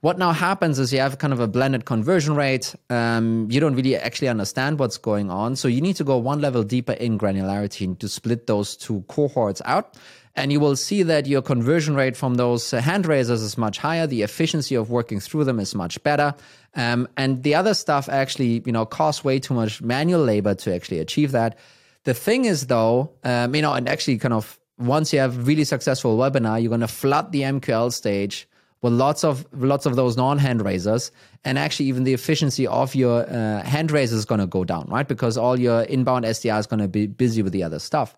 [0.00, 2.74] what now happens is you have kind of a blended conversion rate.
[2.88, 5.56] Um, you don't really actually understand what's going on.
[5.56, 9.60] So you need to go one level deeper in granularity to split those two cohorts
[9.66, 9.98] out.
[10.36, 14.06] And you will see that your conversion rate from those hand raisers is much higher.
[14.06, 16.34] The efficiency of working through them is much better.
[16.74, 20.74] Um, and the other stuff actually, you know, costs way too much manual labor to
[20.74, 21.58] actually achieve that.
[22.04, 25.64] The thing is, though, um, you know, and actually kind of once you have really
[25.64, 28.48] successful webinar, you're going to flood the MQL stage
[28.82, 31.10] with lots of lots of those non-hand raisers.
[31.44, 34.86] And actually even the efficiency of your uh, hand raisers is going to go down
[34.88, 35.06] right?
[35.06, 38.16] Because all your inbound sdr is going to be busy with the other stuff.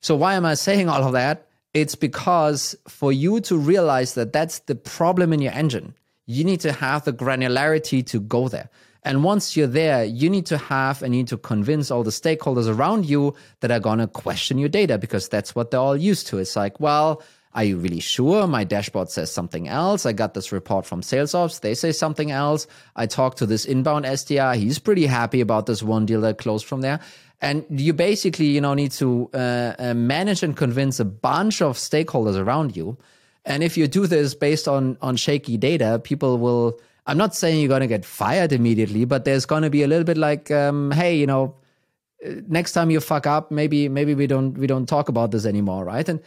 [0.00, 1.46] So why am i saying all of that?
[1.74, 5.94] It's because for you to realize that that's the problem in your engine
[6.28, 8.68] you need to have the granularity to go there.
[9.02, 12.10] And once you're there, you need to have and you need to convince all the
[12.10, 15.96] stakeholders around you that are going to question your data because that's what they're all
[15.96, 16.38] used to.
[16.38, 17.22] It's like, well,
[17.54, 18.46] are you really sure?
[18.46, 20.04] My dashboard says something else.
[20.04, 21.60] I got this report from sales ops.
[21.60, 22.66] They say something else.
[22.94, 24.56] I talked to this inbound SDR.
[24.56, 27.00] He's pretty happy about this one deal that closed from there.
[27.40, 31.76] And you basically, you know, need to uh, uh, manage and convince a bunch of
[31.76, 32.98] stakeholders around you.
[33.44, 36.78] And if you do this based on on shaky data, people will.
[37.06, 39.86] I'm not saying you're going to get fired immediately, but there's going to be a
[39.86, 41.54] little bit like, um, hey, you know,
[42.22, 45.46] uh, next time you fuck up, maybe maybe we don't we don't talk about this
[45.46, 46.06] anymore, right?
[46.08, 46.20] And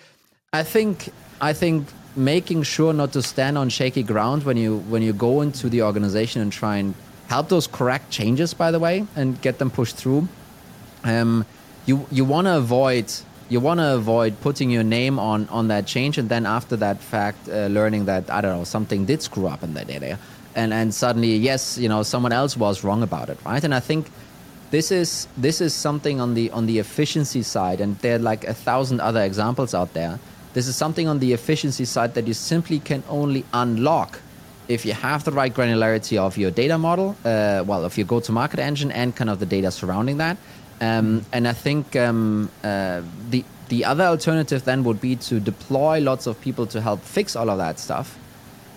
[0.54, 5.02] I think I think making sure not to stand on shaky ground when you when
[5.02, 6.94] you go into the organization and try and
[7.30, 10.28] help those correct changes, by the way, and get them pushed through.
[11.06, 11.46] Um,
[11.86, 13.06] you you want to avoid
[13.48, 16.98] you want to avoid putting your name on on that change, and then after that
[17.00, 20.20] fact, uh, learning that I don't know something did screw up in that area,
[20.54, 23.64] and and suddenly yes, you know someone else was wrong about it, right?
[23.64, 24.12] And I think
[24.72, 28.44] this is this is something on the on the efficiency side, and there are like
[28.44, 30.20] a thousand other examples out there
[30.54, 34.20] this is something on the efficiency side that you simply can only unlock
[34.68, 38.20] if you have the right granularity of your data model, uh, well, if your go
[38.22, 40.38] to market engine and kind of the data surrounding that.
[40.80, 46.00] Um, and I think um, uh, the the other alternative then would be to deploy
[46.02, 48.18] lots of people to help fix all of that stuff.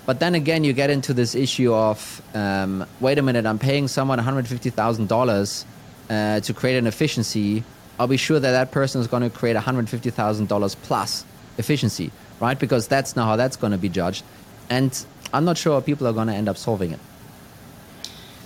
[0.07, 3.89] But then again, you get into this issue of um, wait a minute, I'm paying
[3.89, 5.65] someone $150,000
[6.11, 7.65] uh, to create an efficiency.
[7.99, 11.25] I'll be sure that that person is going to create $150,000 plus
[11.59, 12.59] efficiency, right?
[12.59, 14.25] Because that's now how that's going to be judged.
[14.71, 17.01] And I'm not sure people are going to end up solving it.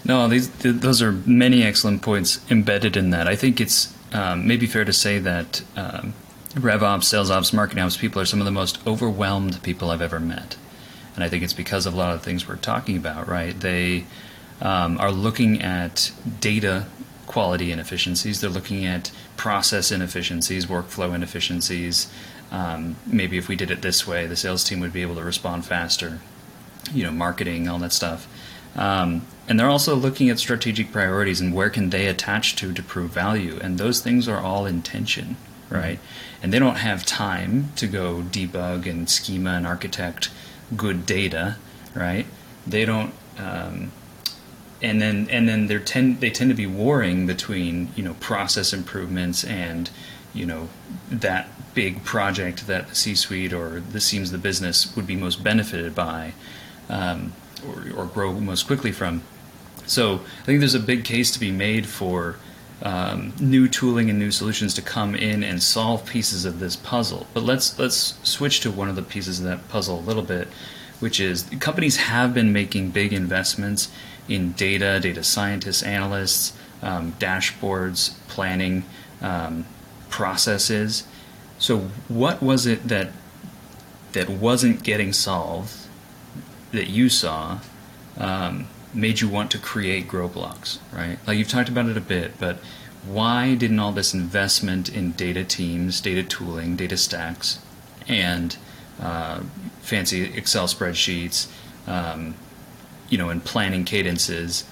[0.04, 3.28] No, these th- those are many excellent points embedded in that.
[3.28, 6.14] I think it's um, maybe fair to say that um,
[6.54, 10.18] RevOps, Sales Ops, Marketing Ops people are some of the most overwhelmed people I've ever
[10.18, 10.56] met,
[11.14, 13.28] and I think it's because of a lot of the things we're talking about.
[13.28, 13.58] Right?
[13.58, 14.04] They
[14.62, 16.86] um, are looking at data
[17.28, 18.40] quality inefficiencies.
[18.40, 22.10] They're looking at process inefficiencies, workflow inefficiencies,
[22.50, 25.22] um, maybe if we did it this way, the sales team would be able to
[25.22, 26.20] respond faster.
[26.92, 28.26] You know, marketing, all that stuff.
[28.74, 32.82] Um, and they're also looking at strategic priorities and where can they attach to to
[32.82, 33.58] prove value.
[33.60, 35.36] And those things are all intention,
[35.68, 35.98] right?
[36.42, 40.30] And they don't have time to go debug and schema and architect
[40.76, 41.56] good data,
[41.94, 42.26] right?
[42.66, 43.12] They don't.
[43.38, 43.92] Um,
[44.80, 48.72] and then and then they tend they tend to be warring between you know process
[48.72, 49.90] improvements and
[50.32, 50.68] you know
[51.10, 55.94] that big project that the C-suite or the seems the business would be most benefited
[55.94, 56.32] by,
[56.88, 57.32] um,
[57.66, 59.22] or, or, grow most quickly from.
[59.86, 62.36] So I think there's a big case to be made for
[62.82, 67.26] um, new tooling and new solutions to come in and solve pieces of this puzzle.
[67.32, 70.48] But let's let's switch to one of the pieces of that puzzle a little bit,
[71.00, 73.88] which is companies have been making big investments
[74.28, 78.84] in data, data scientists, analysts, um, dashboards, planning.
[79.20, 79.64] Um,
[80.10, 81.04] processes.
[81.58, 83.10] So, what was it that
[84.12, 85.74] that wasn't getting solved
[86.72, 87.60] that you saw
[88.16, 90.78] um, made you want to create Growblocks?
[90.92, 92.58] Right, like you've talked about it a bit, but
[93.06, 97.60] why didn't all this investment in data teams, data tooling, data stacks,
[98.06, 98.56] and
[99.00, 99.40] uh,
[99.80, 101.48] fancy Excel spreadsheets,
[101.86, 102.34] um,
[103.08, 104.64] you know, and planning cadences?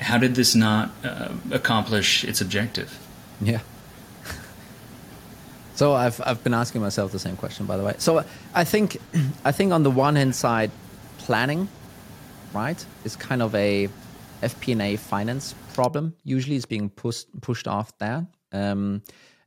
[0.00, 2.98] How did this not uh, accomplish its objective?
[3.40, 3.60] Yeah.
[5.74, 7.94] So I've I've been asking myself the same question, by the way.
[7.98, 8.96] So I think
[9.44, 10.72] I think on the one hand side,
[11.18, 11.68] planning,
[12.52, 13.88] right, is kind of a
[14.42, 16.16] FP&A finance problem.
[16.24, 18.26] Usually, is being pushed pushed off there.
[18.50, 19.02] Um,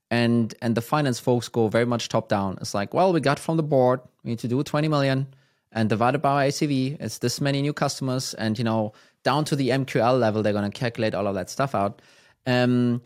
[0.09, 2.57] and and the finance folks go very much top down.
[2.61, 5.27] It's like, well, we got from the board, we need to do 20 million
[5.71, 9.69] and divided by ACV, it's this many new customers, and you know, down to the
[9.69, 12.01] MQL level, they're going to calculate all of that stuff out.
[12.45, 13.01] Um,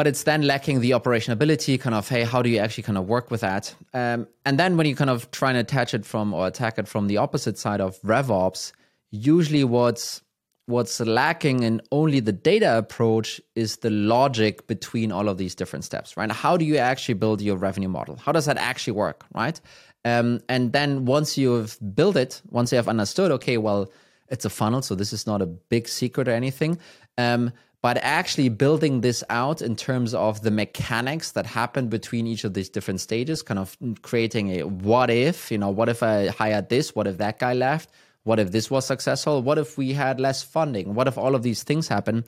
[0.00, 3.06] but it's then lacking the operationability kind of hey how do you actually kind of
[3.06, 6.32] work with that um, and then when you kind of try and attach it from
[6.32, 8.72] or attack it from the opposite side of revops
[9.10, 10.22] usually what's
[10.70, 15.84] what's lacking in only the data approach is the logic between all of these different
[15.84, 19.24] steps right how do you actually build your revenue model how does that actually work
[19.34, 19.60] right
[20.04, 23.90] um, and then once you've built it once you have understood okay well
[24.28, 26.78] it's a funnel so this is not a big secret or anything
[27.18, 27.52] um,
[27.82, 32.52] but actually building this out in terms of the mechanics that happen between each of
[32.52, 36.68] these different stages, kind of creating a what if, you know, what if I hired
[36.68, 36.94] this?
[36.94, 37.90] What if that guy left?
[38.24, 39.42] What if this was successful?
[39.42, 40.94] What if we had less funding?
[40.94, 42.24] What if all of these things happen?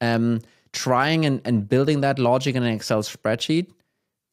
[0.00, 0.40] Um,
[0.72, 3.70] trying and, and building that logic in an Excel spreadsheet,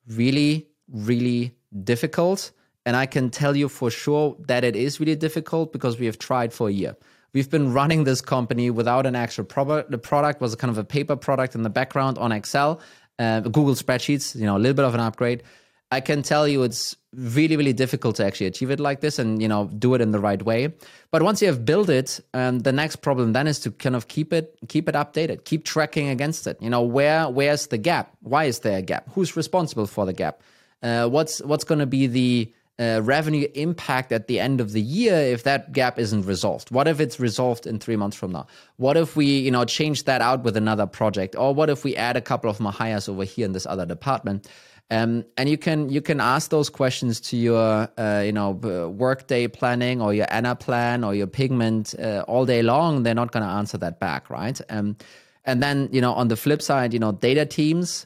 [0.07, 2.51] really, really difficult.
[2.85, 6.19] And I can tell you for sure that it is really difficult because we have
[6.19, 6.95] tried for a year.
[7.33, 9.89] We've been running this company without an actual product.
[9.89, 12.79] The product was kind of a paper product in the background on Excel,
[13.17, 15.43] uh, Google spreadsheets, you know, a little bit of an upgrade.
[15.91, 19.41] I can tell you it's really, really difficult to actually achieve it like this and,
[19.41, 20.73] you know, do it in the right way.
[21.11, 24.07] But once you have built it, um, the next problem then is to kind of
[24.07, 26.57] keep it, keep it updated, keep tracking against it.
[26.61, 28.15] You know, where, where's the gap?
[28.21, 29.09] Why is there a gap?
[29.13, 30.41] Who's responsible for the gap?
[30.81, 34.81] Uh, what's, what's going to be the, uh, revenue impact at the end of the
[34.81, 36.71] year if that gap isn't resolved?
[36.71, 38.47] What if it's resolved in three months from now?
[38.77, 41.95] What if we, you know, change that out with another project, or what if we
[41.95, 44.47] add a couple of more hires over here in this other department?
[44.91, 49.47] Um, and you can you can ask those questions to your uh, you know workday
[49.47, 53.03] planning or your Anaplan or your Pigment uh, all day long.
[53.03, 54.59] They're not going to answer that back, right?
[54.69, 54.97] Um,
[55.45, 58.05] and then you know on the flip side, you know data teams.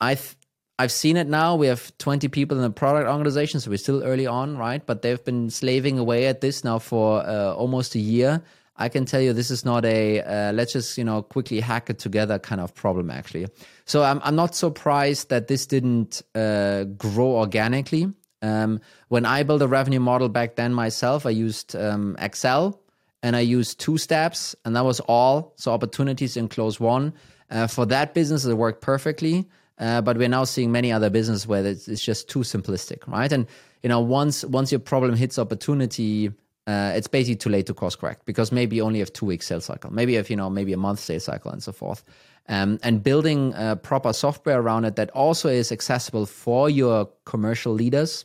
[0.00, 0.36] I th-
[0.80, 1.56] I've seen it now.
[1.56, 4.84] We have 20 people in the product organization, so we're still early on, right?
[4.84, 8.42] But they've been slaving away at this now for uh, almost a year.
[8.78, 11.90] I can tell you this is not a uh, let's just you know quickly hack
[11.90, 13.46] it together kind of problem actually.
[13.84, 18.12] So I'm I'm not surprised that this didn't uh, grow organically.
[18.40, 22.80] Um, when I built a revenue model back then myself, I used um, Excel
[23.22, 25.54] and I used two steps, and that was all.
[25.56, 27.12] So opportunities in closed won
[27.50, 29.46] Uh, for that business, it worked perfectly.
[29.78, 33.32] Uh, but we're now seeing many other businesses where it's, it's, just too simplistic, right?
[33.32, 33.46] And
[33.82, 36.32] you know, once once your problem hits opportunity,
[36.68, 39.42] uh, it's basically too late to course correct because maybe you only have two week
[39.42, 42.04] sales cycle, maybe if you know maybe a month sales cycle and so forth.
[42.50, 43.52] Um, and building
[43.82, 48.24] proper software around it that also is accessible for your commercial leaders,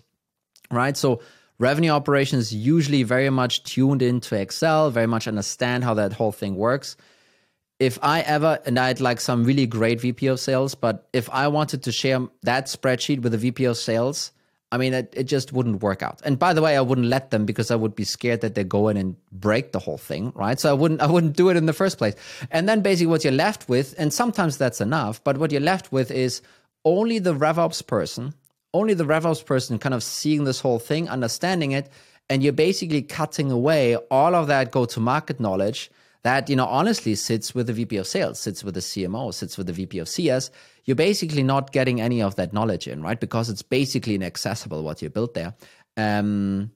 [0.72, 0.96] right?
[0.96, 1.22] So
[1.60, 6.56] revenue operations usually very much tuned into Excel, very much understand how that whole thing
[6.56, 6.96] works
[7.84, 11.30] if I ever, and I had like some really great VP of sales, but if
[11.30, 14.32] I wanted to share that spreadsheet with a VP of sales,
[14.74, 16.20] I mean, it, it just wouldn't work out.
[16.26, 18.64] And by the way, I wouldn't let them because I would be scared that they
[18.64, 20.60] go in and break the whole thing, right?
[20.60, 22.16] So I wouldn't, I wouldn't do it in the first place.
[22.50, 25.92] And then basically what you're left with, and sometimes that's enough, but what you're left
[25.92, 26.42] with is
[26.86, 28.34] only the RevOps person,
[28.74, 31.92] only the RevOps person kind of seeing this whole thing, understanding it,
[32.28, 35.92] and you're basically cutting away all of that go to market knowledge
[36.24, 39.58] that you know honestly sits with the VP of sales, sits with the CMO, sits
[39.58, 40.50] with the VP of CS.
[40.86, 43.20] You're basically not getting any of that knowledge in, right?
[43.20, 45.54] Because it's basically inaccessible what you built there.
[45.96, 46.72] Um,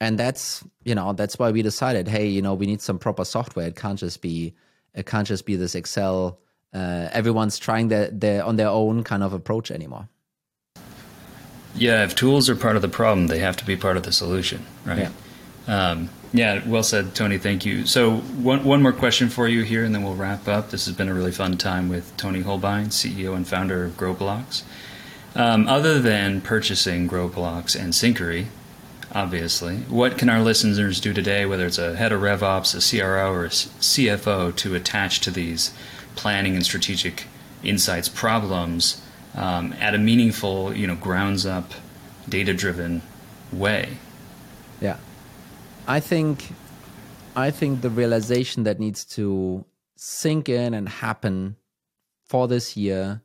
[0.00, 3.24] and that's you know that's why we decided, hey, you know, we need some proper
[3.24, 3.68] software.
[3.68, 4.54] It can't just be
[4.94, 6.40] it can't just be this Excel.
[6.72, 10.08] Uh, everyone's trying their, their on their own kind of approach anymore.
[11.76, 14.12] Yeah, if tools are part of the problem, they have to be part of the
[14.12, 15.10] solution, right?
[15.66, 15.90] Yeah.
[15.90, 17.38] Um, yeah, well said, Tony.
[17.38, 17.86] Thank you.
[17.86, 20.70] So, one, one more question for you here, and then we'll wrap up.
[20.70, 24.64] This has been a really fun time with Tony Hohlbein, CEO and founder of GrowBlocks.
[25.36, 28.46] Um, other than purchasing GrowBlocks and Syncari,
[29.12, 33.32] obviously, what can our listeners do today, whether it's a head of RevOps, a CRO,
[33.32, 35.72] or a CFO, to attach to these
[36.16, 37.26] planning and strategic
[37.62, 39.00] insights problems
[39.36, 41.74] um, at a meaningful, you know, grounds up,
[42.28, 43.02] data driven
[43.52, 43.98] way?
[44.80, 44.96] Yeah.
[45.86, 46.50] I think
[47.36, 49.64] I think the realization that needs to
[49.96, 51.56] sink in and happen
[52.24, 53.20] for this year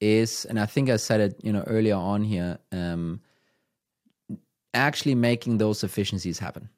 [0.00, 3.20] is, and I think I said it, you know, earlier on here, um,
[4.74, 6.68] actually making those efficiencies happen.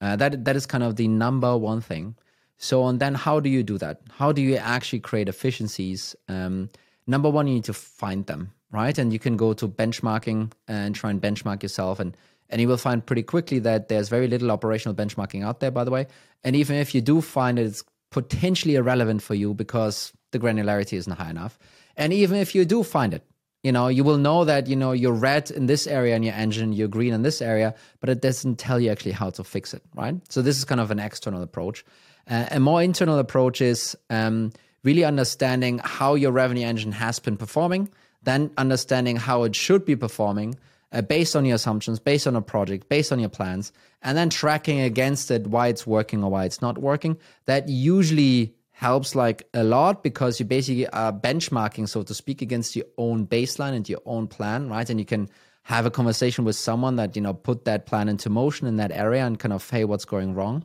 [0.00, 2.14] Uh, that that is kind of the number one thing.
[2.58, 4.00] So, and then how do you do that?
[4.10, 6.16] How do you actually create efficiencies?
[6.28, 6.70] Um,
[7.06, 8.96] number one, you need to find them, right?
[8.96, 12.16] And you can go to benchmarking and try and benchmark yourself and
[12.50, 15.84] and you will find pretty quickly that there's very little operational benchmarking out there, by
[15.84, 16.06] the way.
[16.44, 20.94] And even if you do find it, it's potentially irrelevant for you because the granularity
[20.94, 21.58] isn't high enough.
[21.96, 23.24] And even if you do find it,
[23.62, 26.34] you know, you will know that, you know, you're red in this area in your
[26.34, 29.74] engine, you're green in this area, but it doesn't tell you actually how to fix
[29.74, 30.14] it, right?
[30.28, 31.84] So this is kind of an external approach.
[32.28, 34.52] Uh, a more internal approach is um,
[34.84, 37.88] really understanding how your revenue engine has been performing,
[38.22, 40.56] then understanding how it should be performing
[40.92, 43.72] uh, based on your assumptions, based on a project, based on your plans,
[44.02, 47.16] and then tracking against it why it's working or why it's not working.
[47.46, 52.76] That usually helps like a lot because you basically are benchmarking, so to speak, against
[52.76, 54.88] your own baseline and your own plan, right?
[54.88, 55.28] And you can
[55.62, 58.92] have a conversation with someone that, you know, put that plan into motion in that
[58.92, 60.62] area and kind of, hey, what's going wrong?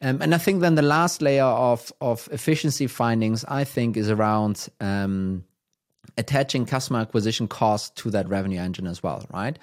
[0.00, 4.10] Um, and I think then the last layer of, of efficiency findings, I think, is
[4.10, 5.44] around um,
[6.16, 9.58] attaching customer acquisition cost to that revenue engine as well, right?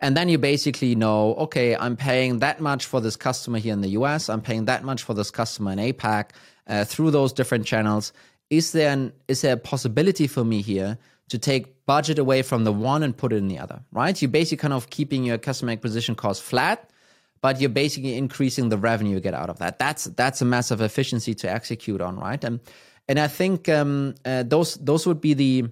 [0.00, 3.80] And then you basically know, okay, I'm paying that much for this customer here in
[3.80, 4.28] the US.
[4.28, 6.30] I'm paying that much for this customer in APAC
[6.66, 8.12] uh, through those different channels.
[8.50, 12.64] Is there an, is there a possibility for me here to take budget away from
[12.64, 13.80] the one and put it in the other?
[13.90, 14.20] Right?
[14.20, 16.90] You're basically kind of keeping your customer acquisition cost flat,
[17.40, 19.78] but you're basically increasing the revenue you get out of that.
[19.78, 22.42] That's that's a massive efficiency to execute on, right?
[22.44, 22.60] And
[23.08, 25.68] and I think um, uh, those those would be the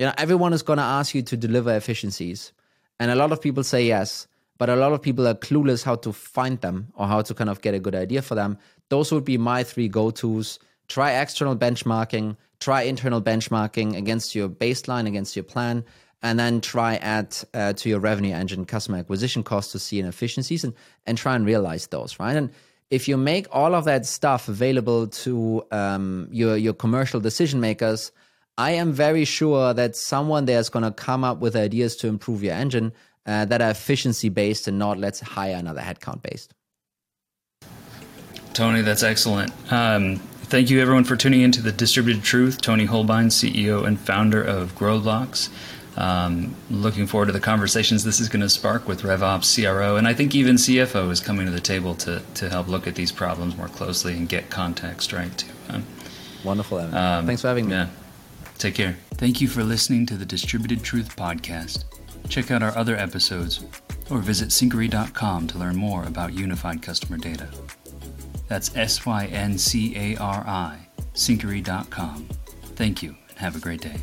[0.00, 2.52] you know everyone is going to ask you to deliver efficiencies,
[2.98, 4.26] and a lot of people say yes
[4.60, 7.48] but a lot of people are clueless how to find them or how to kind
[7.48, 8.58] of get a good idea for them.
[8.90, 10.58] Those would be my three go tos.
[10.86, 15.82] Try external benchmarking, try internal benchmarking against your baseline, against your plan,
[16.22, 20.62] and then try add uh, to your revenue engine customer acquisition costs to see inefficiencies
[20.62, 20.74] and,
[21.06, 22.36] and try and realize those, right?
[22.36, 22.50] And
[22.90, 28.12] if you make all of that stuff available to um, your, your commercial decision makers,
[28.60, 32.08] I am very sure that someone there is going to come up with ideas to
[32.08, 32.92] improve your engine
[33.24, 36.52] uh, that are efficiency based and not let's hire another headcount based.
[38.52, 39.50] Tony, that's excellent.
[39.72, 40.16] Um,
[40.52, 42.60] thank you everyone for tuning into the Distributed Truth.
[42.60, 45.48] Tony Hohlbein, CEO and founder of Growblocks.
[45.96, 50.06] Um, looking forward to the conversations this is going to spark with RevOps, CRO, and
[50.06, 53.10] I think even CFO is coming to the table to, to help look at these
[53.10, 55.48] problems more closely and get context right too.
[55.70, 55.86] Um,
[56.44, 56.94] Wonderful, Evan.
[56.94, 57.72] Um, Thanks for having me.
[57.72, 57.88] Yeah.
[58.60, 58.98] Take care.
[59.14, 61.84] Thank you for listening to the Distributed Truth podcast.
[62.28, 63.64] Check out our other episodes
[64.10, 67.48] or visit Syncari.com to learn more about unified customer data.
[68.48, 70.78] That's S Y N C A R I,
[71.14, 72.28] Syncari.com.
[72.76, 73.96] Thank you and have a great day.